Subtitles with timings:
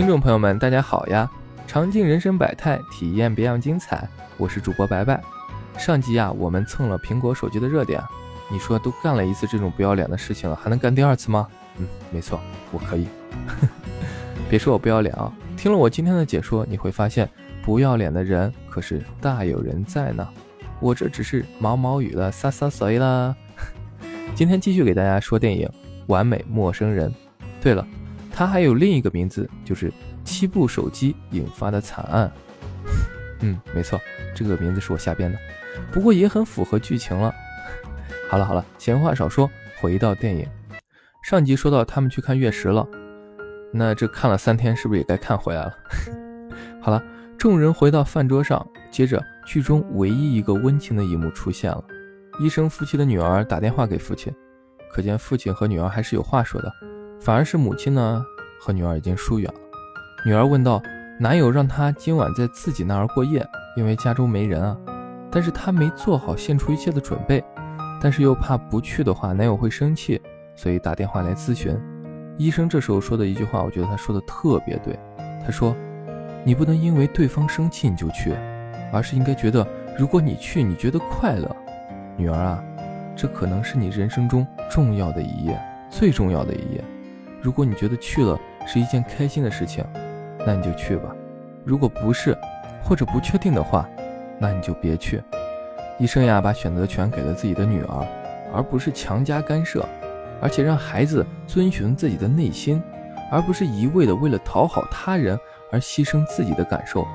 [0.00, 1.30] 听众朋友们，大家好呀！
[1.66, 4.08] 尝尽人生百态，体验别样精彩。
[4.38, 5.22] 我是主播白白。
[5.76, 8.02] 上集啊，我们蹭了苹果手机的热点，
[8.50, 11.46] 你说都干了一次这种不要脸的事情了，还能干第二次吗？
[11.76, 12.40] 嗯，没错，
[12.72, 13.08] 我可以。
[14.48, 15.30] 别说我不要脸啊！
[15.54, 17.28] 听了我今天的解说，你会发现
[17.62, 20.26] 不要脸的人可是大有人在呢。
[20.80, 23.36] 我这只是毛毛雨了，撒撒水啦。
[24.34, 25.68] 今天继续给大家说电影
[26.06, 27.10] 《完美陌生人》。
[27.60, 27.86] 对了。
[28.30, 29.92] 他还有另一个名字，就是
[30.24, 32.30] 七部手机引发的惨案。
[33.40, 34.00] 嗯，没错，
[34.34, 35.38] 这个名字是我瞎编的，
[35.90, 37.34] 不过也很符合剧情了。
[38.28, 40.46] 好了好了，闲话少说，回到电影。
[41.22, 42.86] 上集说到他们去看月食了，
[43.72, 45.74] 那这看了三天，是不是也该看回来了？
[46.80, 47.02] 好了，
[47.36, 51.84] 众人回到饭桌上，接着剧中唯一一个温情的一幕出现了：
[52.38, 54.34] 医生夫妻的女儿打电话给父亲，
[54.92, 56.72] 可见父亲和女儿还是有话说的。
[57.20, 58.24] 反而是母亲呢，
[58.58, 59.60] 和女儿已经疏远了。
[60.24, 60.82] 女儿问道
[61.20, 63.46] ：“男友让她今晚在自己那儿过夜，
[63.76, 64.74] 因为家中没人啊。
[65.30, 67.44] 但是她没做好献出一切的准备，
[68.00, 70.20] 但是又怕不去的话男友会生气，
[70.56, 71.78] 所以打电话来咨询。
[72.38, 74.98] 医生这时候说的一句话，我觉得他说的特别对。
[75.44, 75.76] 他说
[76.42, 78.34] ：‘你不能因为对方生气你就去，
[78.94, 79.66] 而是应该觉得
[79.98, 81.54] 如果你去，你觉得快乐。
[82.16, 82.64] 女儿啊，
[83.14, 86.82] 这可能是你人生中重要的一页，最重要的一页。’”
[87.42, 89.84] 如果你觉得去了是一件开心的事情，
[90.46, 91.08] 那你就去吧；
[91.64, 92.36] 如果不是，
[92.82, 93.88] 或者不确定的话，
[94.38, 95.22] 那你就别去。
[95.98, 98.06] 医生呀，把选择权给了自己的女儿，
[98.54, 99.86] 而不是强加干涉，
[100.40, 102.82] 而且让孩子遵循自己的内心，
[103.30, 105.38] 而不是一味的为了讨好他人
[105.72, 107.06] 而牺牲自己的感受。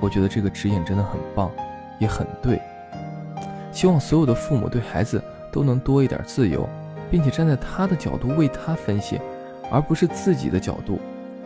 [0.00, 1.50] 我觉得这个指引真的很棒，
[1.98, 2.60] 也很对。
[3.70, 6.68] 希望所有的父母对孩子都能多一点自由，
[7.10, 9.20] 并且站在他的角度为他分析。
[9.70, 10.98] 而不是自己的角度，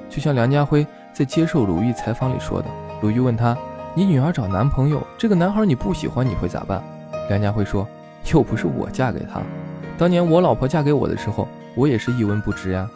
[0.09, 2.69] 就像梁家辉在接受鲁豫采访里说的
[3.03, 3.57] ：“鲁豫问他，
[3.95, 6.83] 你女儿找男朋友，这个男孩你不喜欢，你会咋办？”
[7.29, 7.87] 梁家辉说
[8.33, 9.41] ：“又不是我嫁给他，
[9.99, 12.89] 当年我老婆嫁给我的时候，我也是一文不值呀。”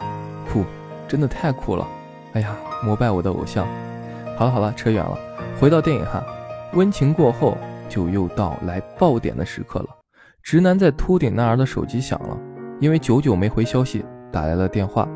[0.51, 0.63] 酷，
[1.07, 1.85] 真的太酷了！
[2.33, 3.67] 哎呀，膜拜我的偶像。
[4.37, 5.17] 好了好了，扯远了，
[5.59, 6.23] 回到电影哈。
[6.73, 7.57] 温情过后，
[7.89, 9.87] 就又到来爆点的时刻了。
[10.43, 12.37] 直男在秃顶那儿的手机响了，
[12.79, 14.05] 因为久久没回消息。
[14.29, 15.07] 打来了电话，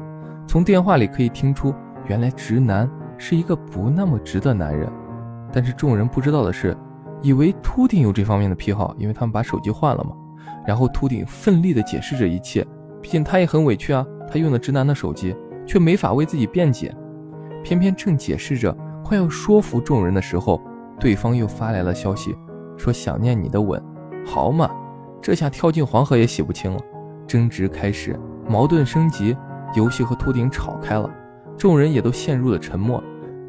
[0.51, 1.73] 从电话里可以听出，
[2.07, 2.85] 原来直男
[3.17, 4.91] 是一个不那么直的男人。
[5.49, 6.75] 但是众人不知道的是，
[7.21, 10.11] 以为秃顶有这方面的癖好，因为他们把手机换了嘛。
[10.67, 12.67] 然后秃顶奋力的解释这一切，
[13.01, 15.33] 毕竟他也很委屈啊，他用的直男的手机，
[15.65, 16.93] 却没法为自己辩解。
[17.63, 18.75] 偏偏正解释着，
[19.05, 20.61] 快要说服众人的时候，
[20.99, 22.35] 对方又发来了消息，
[22.75, 23.81] 说想念你的吻。
[24.25, 24.69] 好嘛，
[25.21, 26.79] 这下跳进黄河也洗不清了。
[27.25, 28.19] 争执开始。
[28.49, 29.37] 矛盾升级，
[29.73, 31.09] 游戏和秃顶吵开了，
[31.57, 33.03] 众人也都陷入了沉默。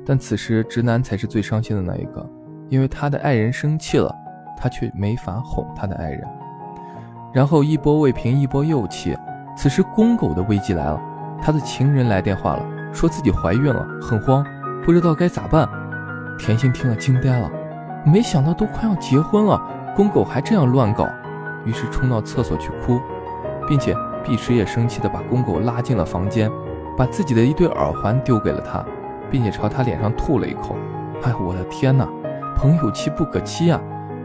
[0.04, 2.28] 但此时直男才是最伤心的那一个，
[2.68, 4.12] 因为他的爱人生气了，
[4.56, 6.26] 他却没法哄他的爱人。
[7.32, 9.16] 然后一波未平，一波又起。
[9.56, 11.00] 此时公狗的危机来了，
[11.40, 14.44] 他的情人来电话了，说自己怀孕了，很慌，
[14.84, 15.68] 不知道该咋办。
[16.38, 17.50] 甜心听了惊呆了，
[18.04, 19.60] 没想到都快要结婚了，
[19.94, 21.08] 公狗还这样乱搞，
[21.64, 23.00] 于是冲到厕所去哭，
[23.68, 23.94] 并且。
[24.24, 26.50] 碧池也生气地把公狗拉进了房间，
[26.96, 28.84] 把自己的一对耳环丢给了他，
[29.30, 30.76] 并且朝他脸上吐了一口。
[31.22, 32.08] 哎，我的天哪！
[32.56, 33.80] 朋友妻不可欺啊！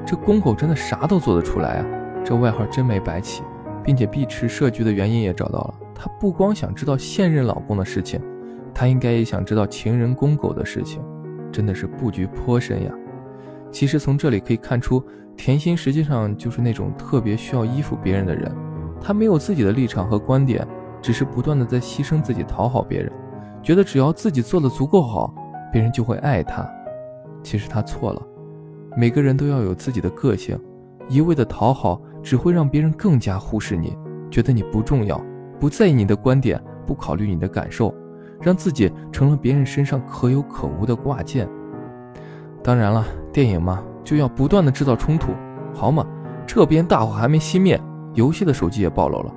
[0.05, 1.85] 这公狗真的啥都做得出来啊！
[2.23, 3.41] 这外号真没白起，
[3.83, 5.73] 并且碧池设局的原因也找到了。
[5.95, 8.21] 她不光想知道现任老公的事情，
[8.73, 11.01] 她应该也想知道情人公狗的事情，
[11.51, 12.91] 真的是布局颇深呀。
[13.71, 15.03] 其实从这里可以看出，
[15.35, 18.51] 甜心实际上就是那种特别需要依附别人的人。
[19.01, 20.67] 他没有自己的立场和观点，
[21.01, 23.11] 只是不断的在牺牲自己讨好别人，
[23.61, 25.33] 觉得只要自己做的足够好，
[25.71, 26.67] 别人就会爱他。
[27.43, 28.21] 其实他错了，
[28.95, 30.59] 每个人都要有自己的个性，
[31.07, 33.95] 一味的讨好只会让别人更加忽视你，
[34.29, 35.21] 觉得你不重要，
[35.59, 37.93] 不在意你的观点，不考虑你的感受，
[38.41, 41.47] 让自己成了别人身上可有可无的挂件。
[42.63, 45.31] 当然了，电影嘛，就要不断的制造冲突，
[45.73, 46.05] 好嘛，
[46.45, 47.79] 这边大火还没熄灭。
[48.17, 49.33] 游戏的手机也暴露了，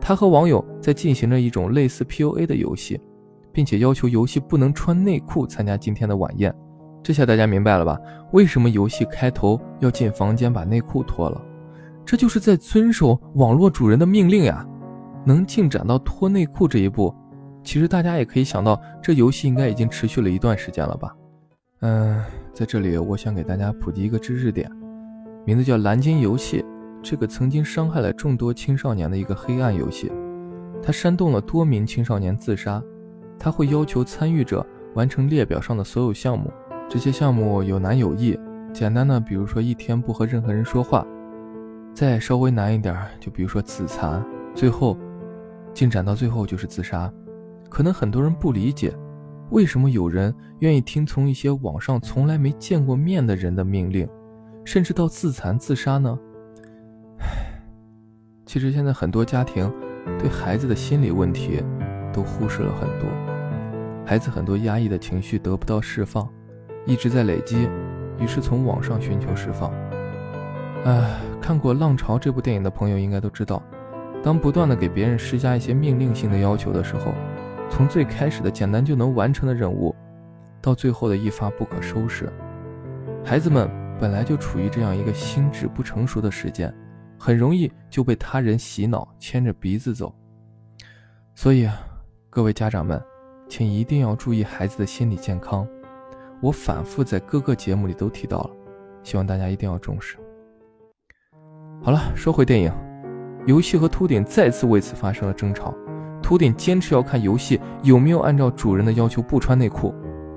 [0.00, 3.00] 他和网友在进行着一种类似 PUA 的游戏，
[3.52, 6.52] 并且要求游戏不能穿内裤参加今天的晚宴。
[7.00, 7.96] 这下大家明白了吧？
[8.32, 11.40] 为什么游戏开头要进房间把内裤脱了？
[12.04, 14.66] 这就是在遵守网络主人的命令呀！
[15.24, 17.14] 能进展到脱内裤这一步，
[17.62, 21.14] 其实大家也可以想到，这游戏应该已经持续了一段时间了吧？
[21.82, 22.22] 嗯，
[22.52, 24.68] 在这里我想给大家普及一个知识点，
[25.46, 26.64] 名字叫蓝鲸游戏。
[27.04, 30.10] 这个曾经伤害了众多青少年的一个黑暗游戏，
[30.82, 32.82] 它煽动了多名青少年自杀。
[33.38, 36.50] 它会要求参与者完成列表上的所有项目。
[36.88, 38.38] 这些项目有难有易，
[38.72, 41.06] 简单的比如说一天不和任何人说话，
[41.92, 44.24] 再稍微难一点，就比如说自残，
[44.54, 44.96] 最后
[45.74, 47.12] 进展到最后就是自杀。
[47.68, 48.94] 可能很多人不理解，
[49.50, 54.08] 为什么有人愿意听从一些网上从来没见过面的人的命令，
[54.64, 56.18] 甚至到自残自杀呢？
[57.18, 57.60] 唉，
[58.46, 59.72] 其实现在很多家庭
[60.18, 61.62] 对孩子的心理问题
[62.12, 63.08] 都忽视了很多，
[64.06, 66.28] 孩子很多压抑的情绪得不到释放。
[66.86, 67.66] 一直在累积，
[68.18, 69.72] 于是从网上寻求释放。
[70.84, 73.62] 唉，看过《浪潮》这部电影的朋友应该都知道，
[74.22, 77.14] 当不断的给别人施加一些命令性的要求的时候，
[77.70, 79.96] 从最开始的简单就能完成的任务，
[80.60, 82.30] 到最后的一发不可收拾。
[83.24, 83.66] 孩子们
[83.98, 86.70] 本来就处于这样一个心智不成熟的时间，
[87.24, 90.14] 很容易就被他人洗脑，牵着鼻子走。
[91.34, 91.66] 所以，
[92.28, 93.02] 各位家长们，
[93.48, 95.66] 请一定要注意孩子的心理健康。
[96.42, 98.50] 我反复在各个节目里都提到了，
[99.02, 100.18] 希望大家一定要重视。
[101.80, 102.70] 好了，说回电影，
[103.46, 105.74] 游戏和秃顶再次为此发生了争吵。
[106.22, 109.94] 秃顶坚持要看游戏有没有按照主人的要求不穿内裤，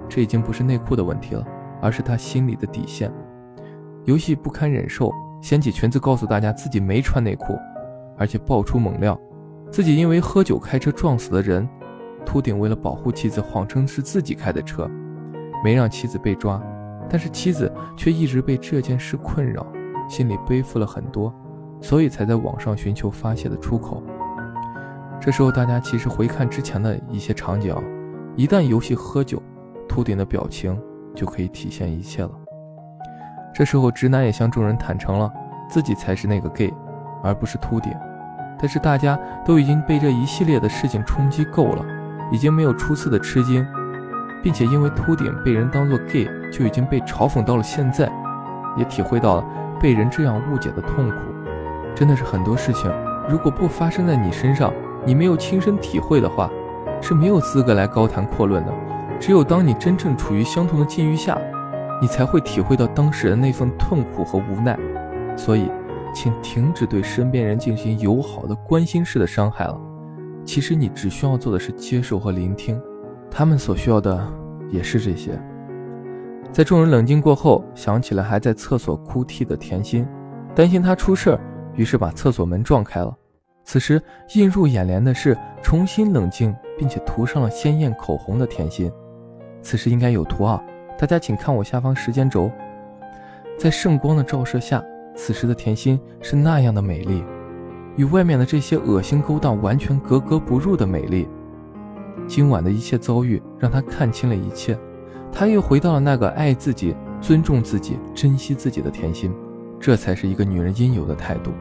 [0.07, 1.45] 这已经不是内裤的问题了，
[1.81, 3.12] 而是他心里的底线。
[4.06, 5.12] 游戏不堪忍受，
[5.42, 7.57] 掀起裙子告诉大家自己没穿内裤，
[8.18, 9.19] 而且爆出猛料，
[9.72, 11.68] 自己因为喝酒开车撞死了人。
[12.25, 14.89] 秃顶为了保护妻子，谎称是自己开的车。
[15.63, 16.62] 没让妻子被抓，
[17.10, 19.66] 但是妻子却一直被这件事困扰，
[20.10, 21.34] 心里背负了很多，
[21.81, 24.04] 所以才在网上寻求发泄的出口。
[25.19, 27.74] 这时候，大家其实回看之前的一些场景，
[28.36, 29.42] 一旦游戏喝酒，
[29.88, 30.80] 秃顶的表情
[31.16, 32.31] 就可以体现一切了。
[33.57, 35.33] 这时候，直男也向众人坦诚了，
[35.68, 36.71] 自己才是那个 gay，
[37.24, 37.92] 而不是秃顶。
[38.59, 41.83] 但是大家都已经被这一系列的事情冲击够了，
[42.31, 43.65] 已经没有初次的吃惊。
[44.44, 48.07] 并且因为秃顶被人当作 gay，就已经被嘲讽到了现在，
[48.77, 49.44] 也体会到了
[49.81, 51.15] 被人这样误解的痛苦。
[51.95, 52.94] 真的是很多事情，
[53.27, 54.71] 如果不发生在你身上，
[55.03, 56.48] 你没有亲身体会的话，
[57.01, 58.71] 是没有资格来高谈阔论的。
[59.19, 61.36] 只有当你真正处于相同的境遇下，
[62.01, 64.77] 你才会体会到当事人那份痛苦和无奈。
[65.35, 65.69] 所以，
[66.13, 69.79] 请停止对身边人进行友好的关心式的伤害了。
[70.44, 72.81] 其实你只需要做的是接受和聆听。
[73.29, 74.25] 他们所需要的
[74.71, 75.39] 也是这些。
[76.51, 80.07] 在众人冷静过后，想起了还在厕所哭泣的甜心，
[80.55, 81.39] 担心他出事儿，
[81.75, 83.13] 于是把厕所门撞开了。
[83.63, 84.01] 此时
[84.35, 88.89] 映入眼帘的是重新冷静并且涂上了鲜艳口红的甜心。
[89.61, 90.63] 此时应该有图啊，
[90.97, 92.51] 大家请看我下方时间轴。
[93.57, 94.83] 在圣光的照射下，
[95.15, 97.23] 此时的甜心是那样的美丽，
[97.95, 101.27] 与外面的这些恶心勾当完全格格不入的美丽。
[102.27, 104.77] 今晚的一切遭遇让他看清了一切，
[105.31, 109.33] 他又回到了那个爱自己、尊重自己、珍惜自己的甜心，
[109.79, 111.51] 这才是一个女人应有的态度，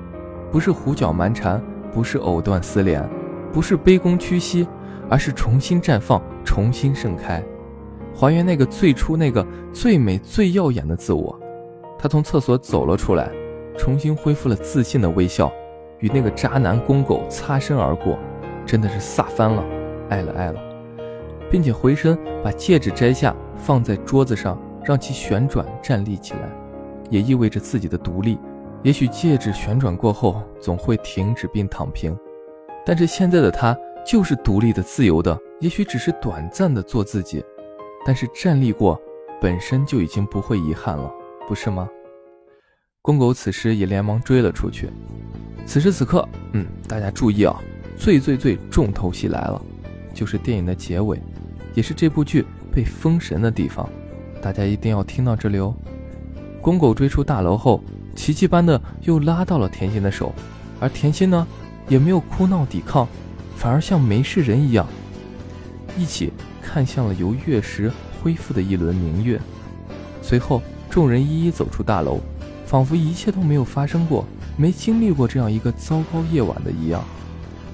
[0.51, 1.63] 不是胡搅蛮缠，
[1.93, 3.07] 不是藕断丝连，
[3.53, 4.67] 不是卑躬屈膝，
[5.09, 7.43] 而是重新绽放、重新盛开，
[8.19, 11.39] 还原那个最初那个最美、最耀眼的自我。
[11.99, 13.31] 他从厕所走了出来，
[13.77, 15.53] 重新恢复了自信的微笑，
[15.99, 18.19] 与那个渣男公狗擦身而过，
[18.65, 19.63] 真的是飒翻了。
[20.09, 20.59] 爱了爱了，
[21.51, 26.49] 并且回身把戒指摘下，放在桌子上，让其旋转站立起来，
[27.11, 28.39] 也意味着自己的独立。
[28.83, 32.17] 也许戒指旋转过后总会停止并躺平，
[32.85, 35.37] 但是现在的他就是独立的、自由的。
[35.59, 37.43] 也许只是短暂的做自己，
[38.07, 39.01] 但是站立过
[39.41, 41.13] 本身就已经不会遗憾了，
[41.49, 41.89] 不是吗？
[43.03, 44.89] 公狗此时也连忙追了出去。
[45.67, 47.61] 此时此刻，嗯，大家注意啊，
[47.97, 49.61] 最最最重头戏来了。
[50.15, 51.21] 就是电影的结尾，
[51.75, 53.89] 也是这部剧被封神的地方，
[54.41, 55.75] 大家一定要听到这里哦。
[56.63, 57.83] 公狗追出大楼后，
[58.15, 60.33] 奇迹般的又拉到了甜心的手，
[60.79, 61.45] 而甜心呢，
[61.89, 63.07] 也没有哭闹抵抗，
[63.57, 64.87] 反而像没事人一样，
[65.99, 66.33] 一起
[66.67, 69.41] 看向了由月食恢复的一轮明月。
[70.21, 72.19] 随后，众人一一走出大楼，
[72.67, 77.05] 仿佛一切都没有发生过，没经历过这样一个糟糕夜晚的一样。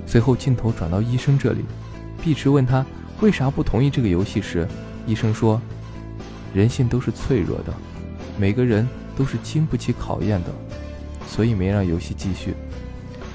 [0.06, 1.64] 随后，镜头转到医生这里。
[2.22, 2.84] 碧池问他
[3.20, 4.68] 为啥不同意这个游戏时，
[5.06, 5.60] 医生说
[6.52, 7.72] ：“人性都是脆弱的，
[8.38, 10.50] 每个人都是经不起考验的，
[11.26, 12.54] 所以没让游戏继续。”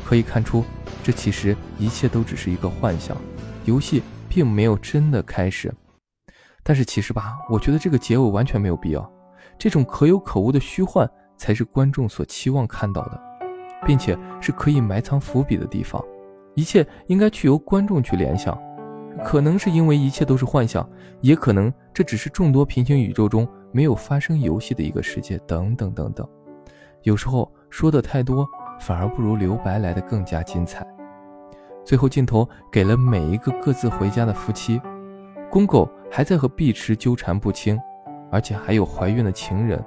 [0.06, 0.64] 可以看出，
[1.04, 3.18] 这其实一切都只是一个幻想，
[3.66, 4.04] 游戏
[4.38, 5.74] 并没有真的开始。
[6.62, 9.12] 但是其实吧，我觉得这个结尾完全没有必要。
[9.58, 13.20] 这种可有可无的虚幻，才是观众所期望看到的，
[13.84, 16.00] 并且是可以埋藏伏笔的地方。
[16.54, 18.56] 一切应该去由观众去联想。
[19.26, 20.88] 可能是因为一切都是幻想，
[21.22, 26.30] 也可能这只是众多平行宇宙中没有发生游戏的一个世界，等等等等。
[27.02, 28.48] 有时候说的太多，
[28.80, 30.86] 反而不如留白来的更加精彩。
[31.88, 34.82] 最后镜头给了每一个各自回家的夫妻，
[35.50, 37.80] 公狗还在和碧池纠缠不清，
[38.30, 39.82] 而且还有怀孕的情人。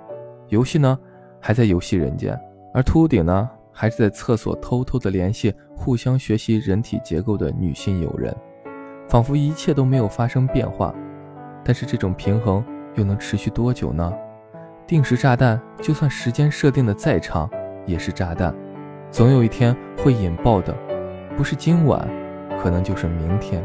[0.48, 0.98] 游戏呢，
[1.38, 2.34] 还在游戏人间，
[2.72, 8.34] 而秃顶呢，还是在厕所偷偷的联系互相学习人体结构的女性友人，
[9.06, 10.94] 仿佛一切都没有发生变化。
[11.62, 12.64] 但是这种平衡
[12.94, 14.10] 又能持续多久呢？
[14.86, 17.46] 定时炸弹，就算时间设定的再长，
[17.84, 18.54] 也是炸弹，
[19.10, 20.74] 总有一天会引爆的，
[21.40, 22.06] 不是今晚，
[22.62, 23.64] 可能就是明天。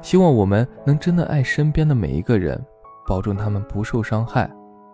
[0.00, 2.64] 希望我们能真的爱身边的每一个人，
[3.08, 4.48] 保证他们不受伤害。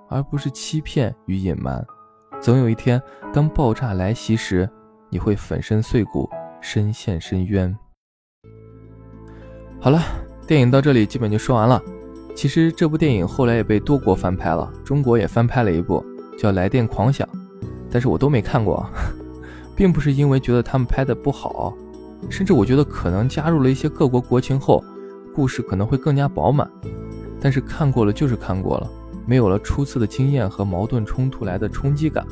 [0.09, 1.85] 而不是欺骗与隐瞒。
[2.41, 2.99] 总有一天，
[3.31, 4.67] 当爆炸来袭时，
[5.11, 6.27] 你会粉身碎骨，
[6.63, 7.77] 深陷深渊。
[9.79, 10.01] 好了，
[10.47, 11.79] 电影到这里基本就说完了。
[12.35, 16.03] 其实这部电影后来也被多国翻拍了，中国也翻拍了一部
[16.39, 17.29] 叫《来电狂想》，
[17.91, 18.89] 但是我都没看过，
[19.77, 21.73] 并不是因为觉得他们拍的不好，
[22.31, 24.83] 甚至我觉得可能加入了一些各国国情后，
[25.35, 26.69] 故事可能会更加饱满。
[27.39, 28.91] 但是看过了就是看过了。
[29.29, 32.25] 没有了初次的经验和矛盾冲突来的冲击感，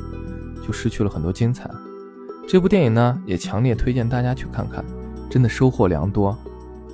[0.65, 1.69] 就失去了很多精彩。
[2.47, 4.81] 这部电影呢，也强烈推荐大家去看看，
[5.29, 6.37] 真的收获良多。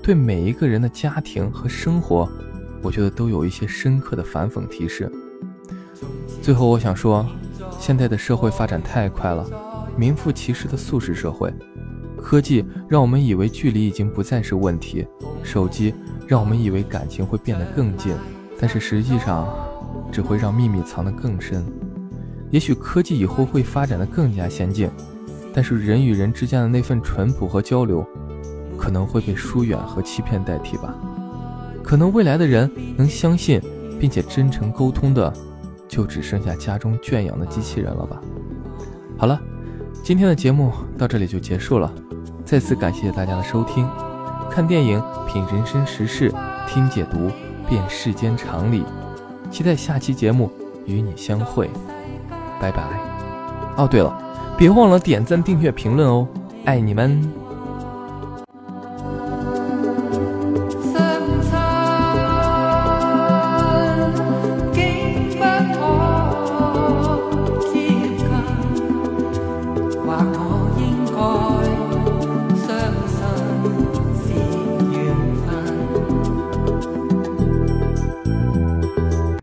[0.01, 2.27] 对每一个人的家庭和生活，
[2.81, 5.11] 我觉得都有一些深刻的反讽提示。
[6.41, 7.23] 最后，我想说，
[7.77, 9.45] 现在的社会发展太快了，
[9.97, 11.53] 名副其实的速食社会。
[12.17, 15.07] 科技让我们以为距离已经不再是问题，
[15.43, 15.93] 手机
[16.27, 18.13] 让我们以为感情会变得更近，
[18.59, 19.47] 但是实际上。
[20.09, 21.65] 只会让秘密藏得更深。
[22.49, 24.89] 也许科技以后会发展的更加先进，
[25.53, 28.05] 但是人与人之间的那份淳朴和交流，
[28.77, 30.93] 可能会被疏远和欺骗代替吧。
[31.81, 33.61] 可能未来的人能相信
[33.99, 35.33] 并且真诚沟通的，
[35.87, 38.21] 就只剩下家中圈养的机器人了吧。
[39.17, 39.41] 好了，
[40.03, 41.91] 今天的节目到这里就结束了。
[42.43, 43.87] 再次感谢大家的收听。
[44.49, 46.33] 看电影，品人生时事，
[46.67, 47.29] 听解读，
[47.69, 48.83] 辨世间常理。
[49.51, 50.51] 期待下期节目
[50.85, 51.69] 与你相会，
[52.59, 52.83] 拜拜。
[53.77, 54.11] 哦，对了，
[54.57, 56.27] 别忘了点赞、订阅、评论哦，
[56.65, 57.40] 爱你们。